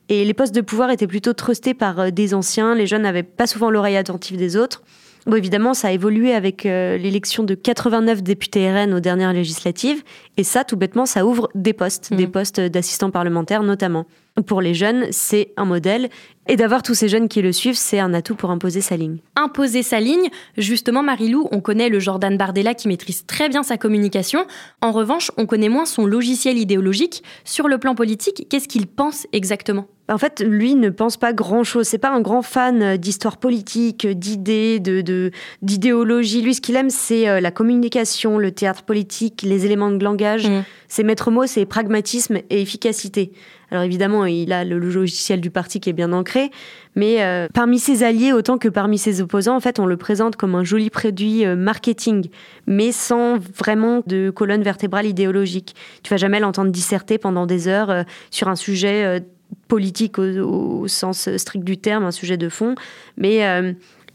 Et 0.10 0.26
les 0.26 0.34
postes 0.34 0.56
de 0.56 0.62
pouvoir 0.62 0.90
étaient 0.90 1.08
plutôt 1.08 1.34
trustés 1.34 1.76
par 1.76 2.00
euh, 2.00 2.10
des 2.10 2.34
anciens. 2.34 2.74
Les 2.74 2.88
jeunes 2.88 3.04
n'avaient 3.04 3.24
pas 3.24 3.48
souvent 3.48 3.70
l'oreille 3.70 3.98
attentive 3.98 4.38
des 4.38 4.58
autres. 4.58 4.82
Bon, 5.28 5.36
évidemment, 5.36 5.76
ça 5.76 5.90
a 5.90 5.92
évolué 5.92 6.34
avec 6.34 6.66
euh, 6.66 6.98
l'élection 6.98 7.44
de 7.44 7.54
89 7.54 8.24
députés 8.24 8.72
RN 8.72 8.94
aux 8.94 9.00
dernières 9.00 9.34
législatives. 9.34 10.02
Et 10.38 10.44
ça, 10.44 10.64
tout 10.64 10.78
bêtement, 10.78 11.06
ça 11.06 11.26
ouvre 11.26 11.50
des 11.54 11.74
postes, 11.74 12.12
des 12.14 12.26
mmh. 12.26 12.32
postes 12.32 12.60
d'assistants 12.60 13.12
parlementaires 13.12 13.62
notamment. 13.62 14.08
Pour 14.48 14.62
les 14.62 14.74
jeunes, 14.74 15.08
c'est 15.12 15.52
un 15.58 15.66
modèle. 15.66 16.10
Et 16.48 16.56
d'avoir 16.56 16.82
tous 16.82 16.96
ces 16.96 17.10
jeunes 17.10 17.28
qui 17.28 17.44
le 17.44 17.52
suivent, 17.52 17.78
c'est 17.78 18.00
un 18.00 18.14
atout 18.14 18.34
pour 18.34 18.50
imposer 18.50 18.82
sa 18.82 18.98
ligne. 18.98 19.18
Imposer 19.36 19.84
sa 19.84 20.00
ligne, 20.00 20.30
justement, 20.58 21.04
Marilou, 21.04 21.48
on 21.52 21.60
connaît 21.60 21.90
le 21.90 22.00
Jordan 22.00 22.36
Bardella 22.36 22.74
qui 22.74 22.88
maîtrise 22.88 23.26
très 23.28 23.50
bien 23.50 23.62
sa 23.62 23.78
communication. 23.78 24.48
En 24.82 24.92
revanche, 24.92 25.32
on 25.38 25.46
connaît 25.46 25.70
moins 25.70 25.86
son 25.86 26.08
logiciel 26.08 26.58
idéologique. 26.58 27.24
Sur 27.44 27.68
le 27.68 27.78
plan 27.78 27.94
politique, 27.94 28.48
qu'est-ce 28.50 28.68
qu'il 28.68 28.88
pense 28.88 29.28
exactement? 29.34 29.88
En 30.10 30.18
fait, 30.18 30.44
lui 30.46 30.76
ne 30.76 30.90
pense 30.90 31.18
pas 31.18 31.34
grand-chose. 31.34 31.88
C'est 31.88 31.98
pas 31.98 32.12
un 32.12 32.22
grand 32.22 32.42
fan 32.42 32.98
d'histoire 32.98 33.38
politique, 33.38 34.08
d'idées, 34.08 34.80
de, 34.80 35.32
d'idéologie. 35.62 36.42
Lui, 36.42 36.56
ce 36.56 36.62
qu'il 36.62 36.76
aime, 36.76 36.90
c'est 36.90 37.30
euh, 37.30 37.40
la 37.40 37.52
communication, 37.52 38.38
le 38.38 38.52
théâtre 38.52 38.84
politique, 38.84 39.44
les 39.44 39.66
éléments 39.66 39.92
de 39.92 40.04
langage. 40.04 40.48
Mmh. 40.48 40.64
Ses 40.88 41.04
maîtres 41.04 41.32
mots, 41.32 41.46
c'est 41.46 41.66
pragmatisme 41.66 42.38
et 42.50 42.62
efficacité. 42.62 43.32
Alors 43.72 43.84
évidemment, 43.84 44.26
il 44.26 44.52
a 44.52 44.64
le 44.64 44.80
logiciel 44.80 45.42
du 45.42 45.52
parti 45.52 45.80
qui 45.80 45.90
est 45.90 45.94
bien 45.94 46.12
ancré, 46.12 46.50
mais 46.96 47.24
euh, 47.24 47.48
parmi 47.54 47.78
ses 47.78 48.04
alliés 48.04 48.34
autant 48.34 48.58
que 48.58 48.68
parmi 48.68 48.98
ses 48.98 49.22
opposants, 49.22 49.56
en 49.56 49.60
fait, 49.60 49.80
on 49.80 49.86
le 49.86 49.98
présente 49.98 50.36
comme 50.36 50.56
un 50.56 50.64
joli 50.64 50.90
produit 50.90 51.46
euh, 51.46 51.56
marketing, 51.56 52.30
mais 52.66 52.92
sans 52.92 53.38
vraiment 53.38 54.02
de 54.08 54.32
colonne 54.32 54.64
vertébrale 54.64 55.06
idéologique. 55.06 55.76
Tu 56.04 56.10
vas 56.10 56.18
jamais 56.18 56.40
l'entendre 56.40 56.72
disserter 56.72 57.18
pendant 57.20 57.46
des 57.46 57.68
heures 57.68 57.92
euh, 57.92 58.04
sur 58.32 58.48
un 58.48 58.56
sujet 58.56 59.22
politique 59.68 60.20
au, 60.20 60.88
sens 60.88 61.36
strict 61.38 61.64
du 61.64 61.78
terme, 61.78 62.04
un 62.04 62.12
sujet 62.12 62.38
de 62.38 62.50
fond, 62.50 62.76
mais 63.18 63.46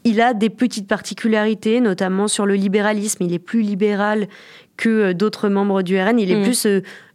il 0.05 0.21
a 0.21 0.35
des 0.35 0.51
petites 0.51 0.89
particularités, 0.89 1.81
notamment 1.81 2.29
sur 2.29 2.47
le 2.47 2.55
libéralisme. 2.55 3.23
Il 3.25 3.33
est 3.33 3.39
plus 3.39 3.63
libéral 3.63 4.29
que 4.77 5.13
d'autres 5.13 5.49
membres 5.49 5.83
du 5.83 6.01
RN. 6.01 6.19
Il 6.19 6.31
est 6.31 6.41
mmh. 6.41 6.43
plus 6.43 6.67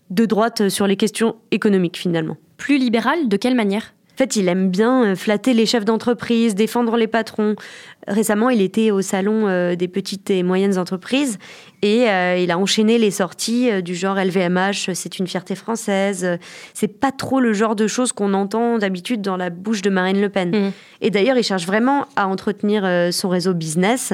de 0.10 0.26
droite 0.26 0.70
sur 0.70 0.88
les 0.88 0.96
questions 0.96 1.36
économiques 1.52 1.98
finalement. 1.98 2.38
Plus 2.58 2.78
libéral, 2.78 3.28
de 3.28 3.38
quelle 3.38 3.56
manière? 3.56 3.94
Fait, 4.20 4.36
il 4.36 4.50
aime 4.50 4.70
bien 4.70 5.06
euh, 5.06 5.16
flatter 5.16 5.54
les 5.54 5.66
chefs 5.66 5.86
d'entreprise, 5.86 6.54
défendre 6.54 6.98
les 6.98 7.08
patrons. 7.08 7.56
Récemment, 8.06 8.50
il 8.50 8.62
était 8.62 8.92
au 8.92 9.02
salon 9.02 9.48
euh, 9.48 9.76
des 9.76 9.88
petites 9.88 10.30
et 10.30 10.44
moyennes 10.44 10.78
entreprises 10.78 11.38
et 11.82 12.10
euh, 12.10 12.38
il 12.38 12.52
a 12.52 12.58
enchaîné 12.58 12.98
les 12.98 13.12
sorties 13.12 13.82
du 13.82 13.96
genre 13.96 14.18
LVMH, 14.18 14.94
c'est 14.94 15.20
une 15.20 15.28
fierté 15.28 15.56
française. 15.56 16.38
C'est 16.74 17.00
pas 17.00 17.14
trop 17.14 17.40
le 17.40 17.54
genre 17.54 17.78
de 17.78 17.88
choses 17.88 18.12
qu'on 18.12 18.34
entend 18.34 18.78
d'habitude 18.78 19.22
dans 19.22 19.38
la 19.38 19.50
bouche 19.50 19.82
de 19.82 19.90
Marine 19.90 20.20
Le 20.20 20.28
Pen. 20.28 20.52
Mmh. 20.52 20.72
Et 21.02 21.10
d'ailleurs, 21.10 21.38
il 21.38 21.44
cherche 21.44 21.66
vraiment 21.66 22.06
à 22.18 22.28
entretenir 22.28 22.86
son 23.14 23.30
réseau 23.30 23.54
business. 23.54 24.14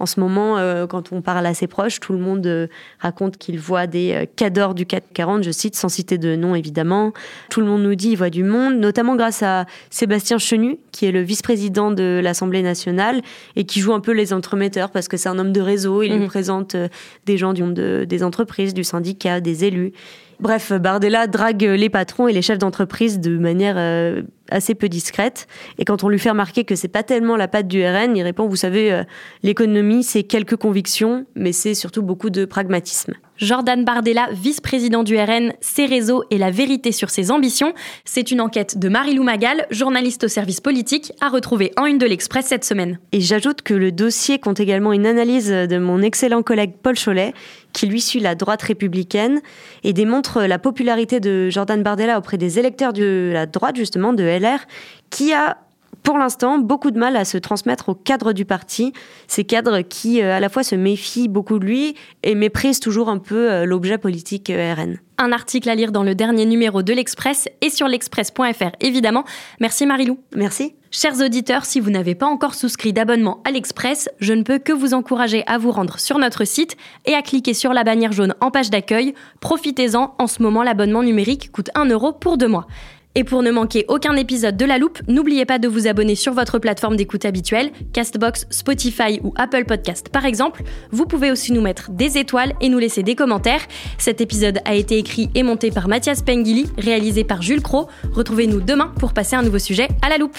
En 0.00 0.06
ce 0.06 0.20
moment, 0.20 0.58
euh, 0.58 0.86
quand 0.86 1.12
on 1.12 1.22
parle 1.22 1.44
à 1.44 1.54
ses 1.54 1.66
proches, 1.66 1.98
tout 1.98 2.12
le 2.12 2.18
monde 2.18 2.46
euh, 2.46 2.68
raconte 3.00 3.36
qu'il 3.36 3.58
voit 3.58 3.86
des 3.86 4.12
euh, 4.12 4.26
cadors 4.36 4.74
du 4.74 4.86
440, 4.86 5.42
je 5.42 5.50
cite, 5.50 5.74
sans 5.74 5.88
citer 5.88 6.18
de 6.18 6.36
nom 6.36 6.54
évidemment. 6.54 7.12
Tout 7.50 7.60
le 7.60 7.66
monde 7.66 7.82
nous 7.82 7.94
dit 7.96 8.10
qu'il 8.10 8.18
voit 8.18 8.30
du 8.30 8.44
monde, 8.44 8.76
notamment 8.76 9.16
grâce 9.16 9.42
à 9.42 9.66
Sébastien 9.90 10.38
Chenu, 10.38 10.78
qui 10.92 11.06
est 11.06 11.12
le 11.12 11.20
vice-président 11.20 11.90
de 11.90 12.20
l'Assemblée 12.22 12.62
nationale 12.62 13.22
et 13.56 13.64
qui 13.64 13.80
joue 13.80 13.92
un 13.92 14.00
peu 14.00 14.12
les 14.12 14.32
entremetteurs 14.32 14.90
parce 14.90 15.08
que 15.08 15.16
c'est 15.16 15.28
un 15.28 15.38
homme 15.38 15.52
de 15.52 15.60
réseau, 15.60 16.02
il 16.02 16.12
nous 16.14 16.22
mhm. 16.22 16.28
présente 16.28 16.76
des 17.26 17.36
gens 17.36 17.52
du 17.52 17.62
monde 17.62 17.74
des 17.74 18.22
entreprises, 18.22 18.74
du 18.74 18.84
syndicat, 18.84 19.40
des 19.40 19.64
élus. 19.64 19.92
Bref, 20.40 20.72
Bardella 20.72 21.26
drague 21.26 21.62
les 21.62 21.90
patrons 21.90 22.28
et 22.28 22.32
les 22.32 22.42
chefs 22.42 22.58
d'entreprise 22.58 23.18
de 23.18 23.38
manière 23.38 23.74
euh, 23.76 24.22
assez 24.50 24.76
peu 24.76 24.88
discrète. 24.88 25.48
Et 25.78 25.84
quand 25.84 26.04
on 26.04 26.08
lui 26.08 26.18
fait 26.20 26.30
remarquer 26.30 26.64
que 26.64 26.76
c'est 26.76 26.86
pas 26.86 27.02
tellement 27.02 27.36
la 27.36 27.48
patte 27.48 27.66
du 27.66 27.84
RN, 27.84 28.16
il 28.16 28.22
répond 28.22 28.46
Vous 28.46 28.56
savez, 28.56 28.92
euh, 28.92 29.02
l'économie, 29.42 30.04
c'est 30.04 30.22
quelques 30.22 30.56
convictions, 30.56 31.26
mais 31.34 31.50
c'est 31.52 31.74
surtout 31.74 32.02
beaucoup 32.02 32.30
de 32.30 32.44
pragmatisme. 32.44 33.14
Jordan 33.38 33.84
Bardella, 33.84 34.28
vice-président 34.32 35.02
du 35.02 35.16
RN, 35.16 35.52
ses 35.60 35.86
réseaux 35.86 36.24
et 36.30 36.38
la 36.38 36.50
vérité 36.50 36.92
sur 36.92 37.10
ses 37.10 37.30
ambitions. 37.30 37.72
C'est 38.04 38.30
une 38.30 38.40
enquête 38.40 38.78
de 38.78 38.88
Marie-Lou 38.88 39.22
Magal, 39.22 39.66
journaliste 39.70 40.24
au 40.24 40.28
service 40.28 40.60
politique, 40.60 41.12
à 41.20 41.28
retrouver 41.28 41.72
en 41.76 41.86
une 41.86 41.98
de 41.98 42.06
l'Express 42.06 42.46
cette 42.46 42.64
semaine. 42.64 42.98
Et 43.12 43.20
j'ajoute 43.20 43.62
que 43.62 43.74
le 43.74 43.92
dossier 43.92 44.38
compte 44.38 44.60
également 44.60 44.92
une 44.92 45.06
analyse 45.06 45.50
de 45.50 45.78
mon 45.78 46.02
excellent 46.02 46.42
collègue 46.42 46.72
Paul 46.82 46.96
Cholet, 46.98 47.32
qui 47.72 47.86
lui 47.86 48.00
suit 48.00 48.20
la 48.20 48.34
droite 48.34 48.62
républicaine 48.62 49.40
et 49.84 49.92
démontre 49.92 50.42
la 50.42 50.58
popularité 50.58 51.20
de 51.20 51.48
Jordan 51.50 51.82
Bardella 51.82 52.18
auprès 52.18 52.38
des 52.38 52.58
électeurs 52.58 52.92
de 52.92 53.30
la 53.32 53.46
droite, 53.46 53.76
justement, 53.76 54.12
de 54.12 54.24
LR, 54.24 54.58
qui 55.10 55.32
a 55.32 55.58
pour 56.02 56.18
l'instant, 56.18 56.58
beaucoup 56.58 56.90
de 56.90 56.98
mal 56.98 57.16
à 57.16 57.24
se 57.24 57.38
transmettre 57.38 57.90
aux 57.90 57.94
cadres 57.94 58.32
du 58.32 58.44
parti, 58.44 58.92
ces 59.26 59.44
cadres 59.44 59.80
qui 59.80 60.22
euh, 60.22 60.36
à 60.36 60.40
la 60.40 60.48
fois 60.48 60.62
se 60.62 60.74
méfient 60.74 61.28
beaucoup 61.28 61.58
de 61.58 61.64
lui 61.64 61.94
et 62.22 62.34
méprisent 62.34 62.80
toujours 62.80 63.08
un 63.08 63.18
peu 63.18 63.50
euh, 63.50 63.64
l'objet 63.64 63.98
politique 63.98 64.50
euh, 64.50 64.74
RN. 64.74 64.98
Un 65.18 65.32
article 65.32 65.68
à 65.68 65.74
lire 65.74 65.92
dans 65.92 66.04
le 66.04 66.14
dernier 66.14 66.46
numéro 66.46 66.82
de 66.82 66.92
l'Express 66.92 67.48
et 67.60 67.70
sur 67.70 67.88
l'express.fr 67.88 68.70
évidemment. 68.80 69.24
Merci 69.60 69.84
Marilou. 69.84 70.18
Merci. 70.34 70.74
Chers 70.90 71.20
auditeurs, 71.20 71.66
si 71.66 71.80
vous 71.80 71.90
n'avez 71.90 72.14
pas 72.14 72.26
encore 72.26 72.54
souscrit 72.54 72.94
d'abonnement 72.94 73.42
à 73.44 73.50
l'Express, 73.50 74.08
je 74.20 74.32
ne 74.32 74.42
peux 74.42 74.58
que 74.58 74.72
vous 74.72 74.94
encourager 74.94 75.44
à 75.46 75.58
vous 75.58 75.70
rendre 75.70 75.98
sur 75.98 76.18
notre 76.18 76.44
site 76.46 76.76
et 77.04 77.14
à 77.14 77.20
cliquer 77.20 77.52
sur 77.52 77.74
la 77.74 77.84
bannière 77.84 78.12
jaune 78.12 78.34
en 78.40 78.50
page 78.50 78.70
d'accueil. 78.70 79.12
Profitez-en, 79.40 80.14
en 80.16 80.26
ce 80.26 80.42
moment 80.42 80.62
l'abonnement 80.62 81.02
numérique 81.02 81.52
coûte 81.52 81.68
1 81.74 81.86
euro 81.86 82.12
pour 82.12 82.38
deux 82.38 82.48
mois. 82.48 82.66
Et 83.14 83.24
pour 83.24 83.42
ne 83.42 83.50
manquer 83.50 83.84
aucun 83.88 84.14
épisode 84.16 84.56
de 84.56 84.64
La 84.64 84.78
Loupe, 84.78 85.00
n'oubliez 85.08 85.44
pas 85.44 85.58
de 85.58 85.66
vous 85.66 85.88
abonner 85.88 86.14
sur 86.14 86.32
votre 86.34 86.58
plateforme 86.58 86.96
d'écoute 86.96 87.24
habituelle, 87.24 87.70
Castbox, 87.92 88.46
Spotify 88.50 89.20
ou 89.24 89.32
Apple 89.36 89.64
Podcast 89.64 90.08
par 90.10 90.24
exemple. 90.24 90.62
Vous 90.90 91.06
pouvez 91.06 91.30
aussi 91.30 91.52
nous 91.52 91.60
mettre 91.60 91.90
des 91.90 92.18
étoiles 92.18 92.54
et 92.60 92.68
nous 92.68 92.78
laisser 92.78 93.02
des 93.02 93.14
commentaires. 93.14 93.62
Cet 93.98 94.20
épisode 94.20 94.60
a 94.64 94.74
été 94.74 94.98
écrit 94.98 95.30
et 95.34 95.42
monté 95.42 95.70
par 95.70 95.88
Mathias 95.88 96.22
Pengili, 96.22 96.66
réalisé 96.78 97.24
par 97.24 97.42
Jules 97.42 97.62
Cro. 97.62 97.88
Retrouvez-nous 98.12 98.60
demain 98.60 98.92
pour 98.98 99.12
passer 99.12 99.36
un 99.36 99.42
nouveau 99.42 99.58
sujet 99.58 99.88
à 100.02 100.08
La 100.08 100.18
Loupe. 100.18 100.36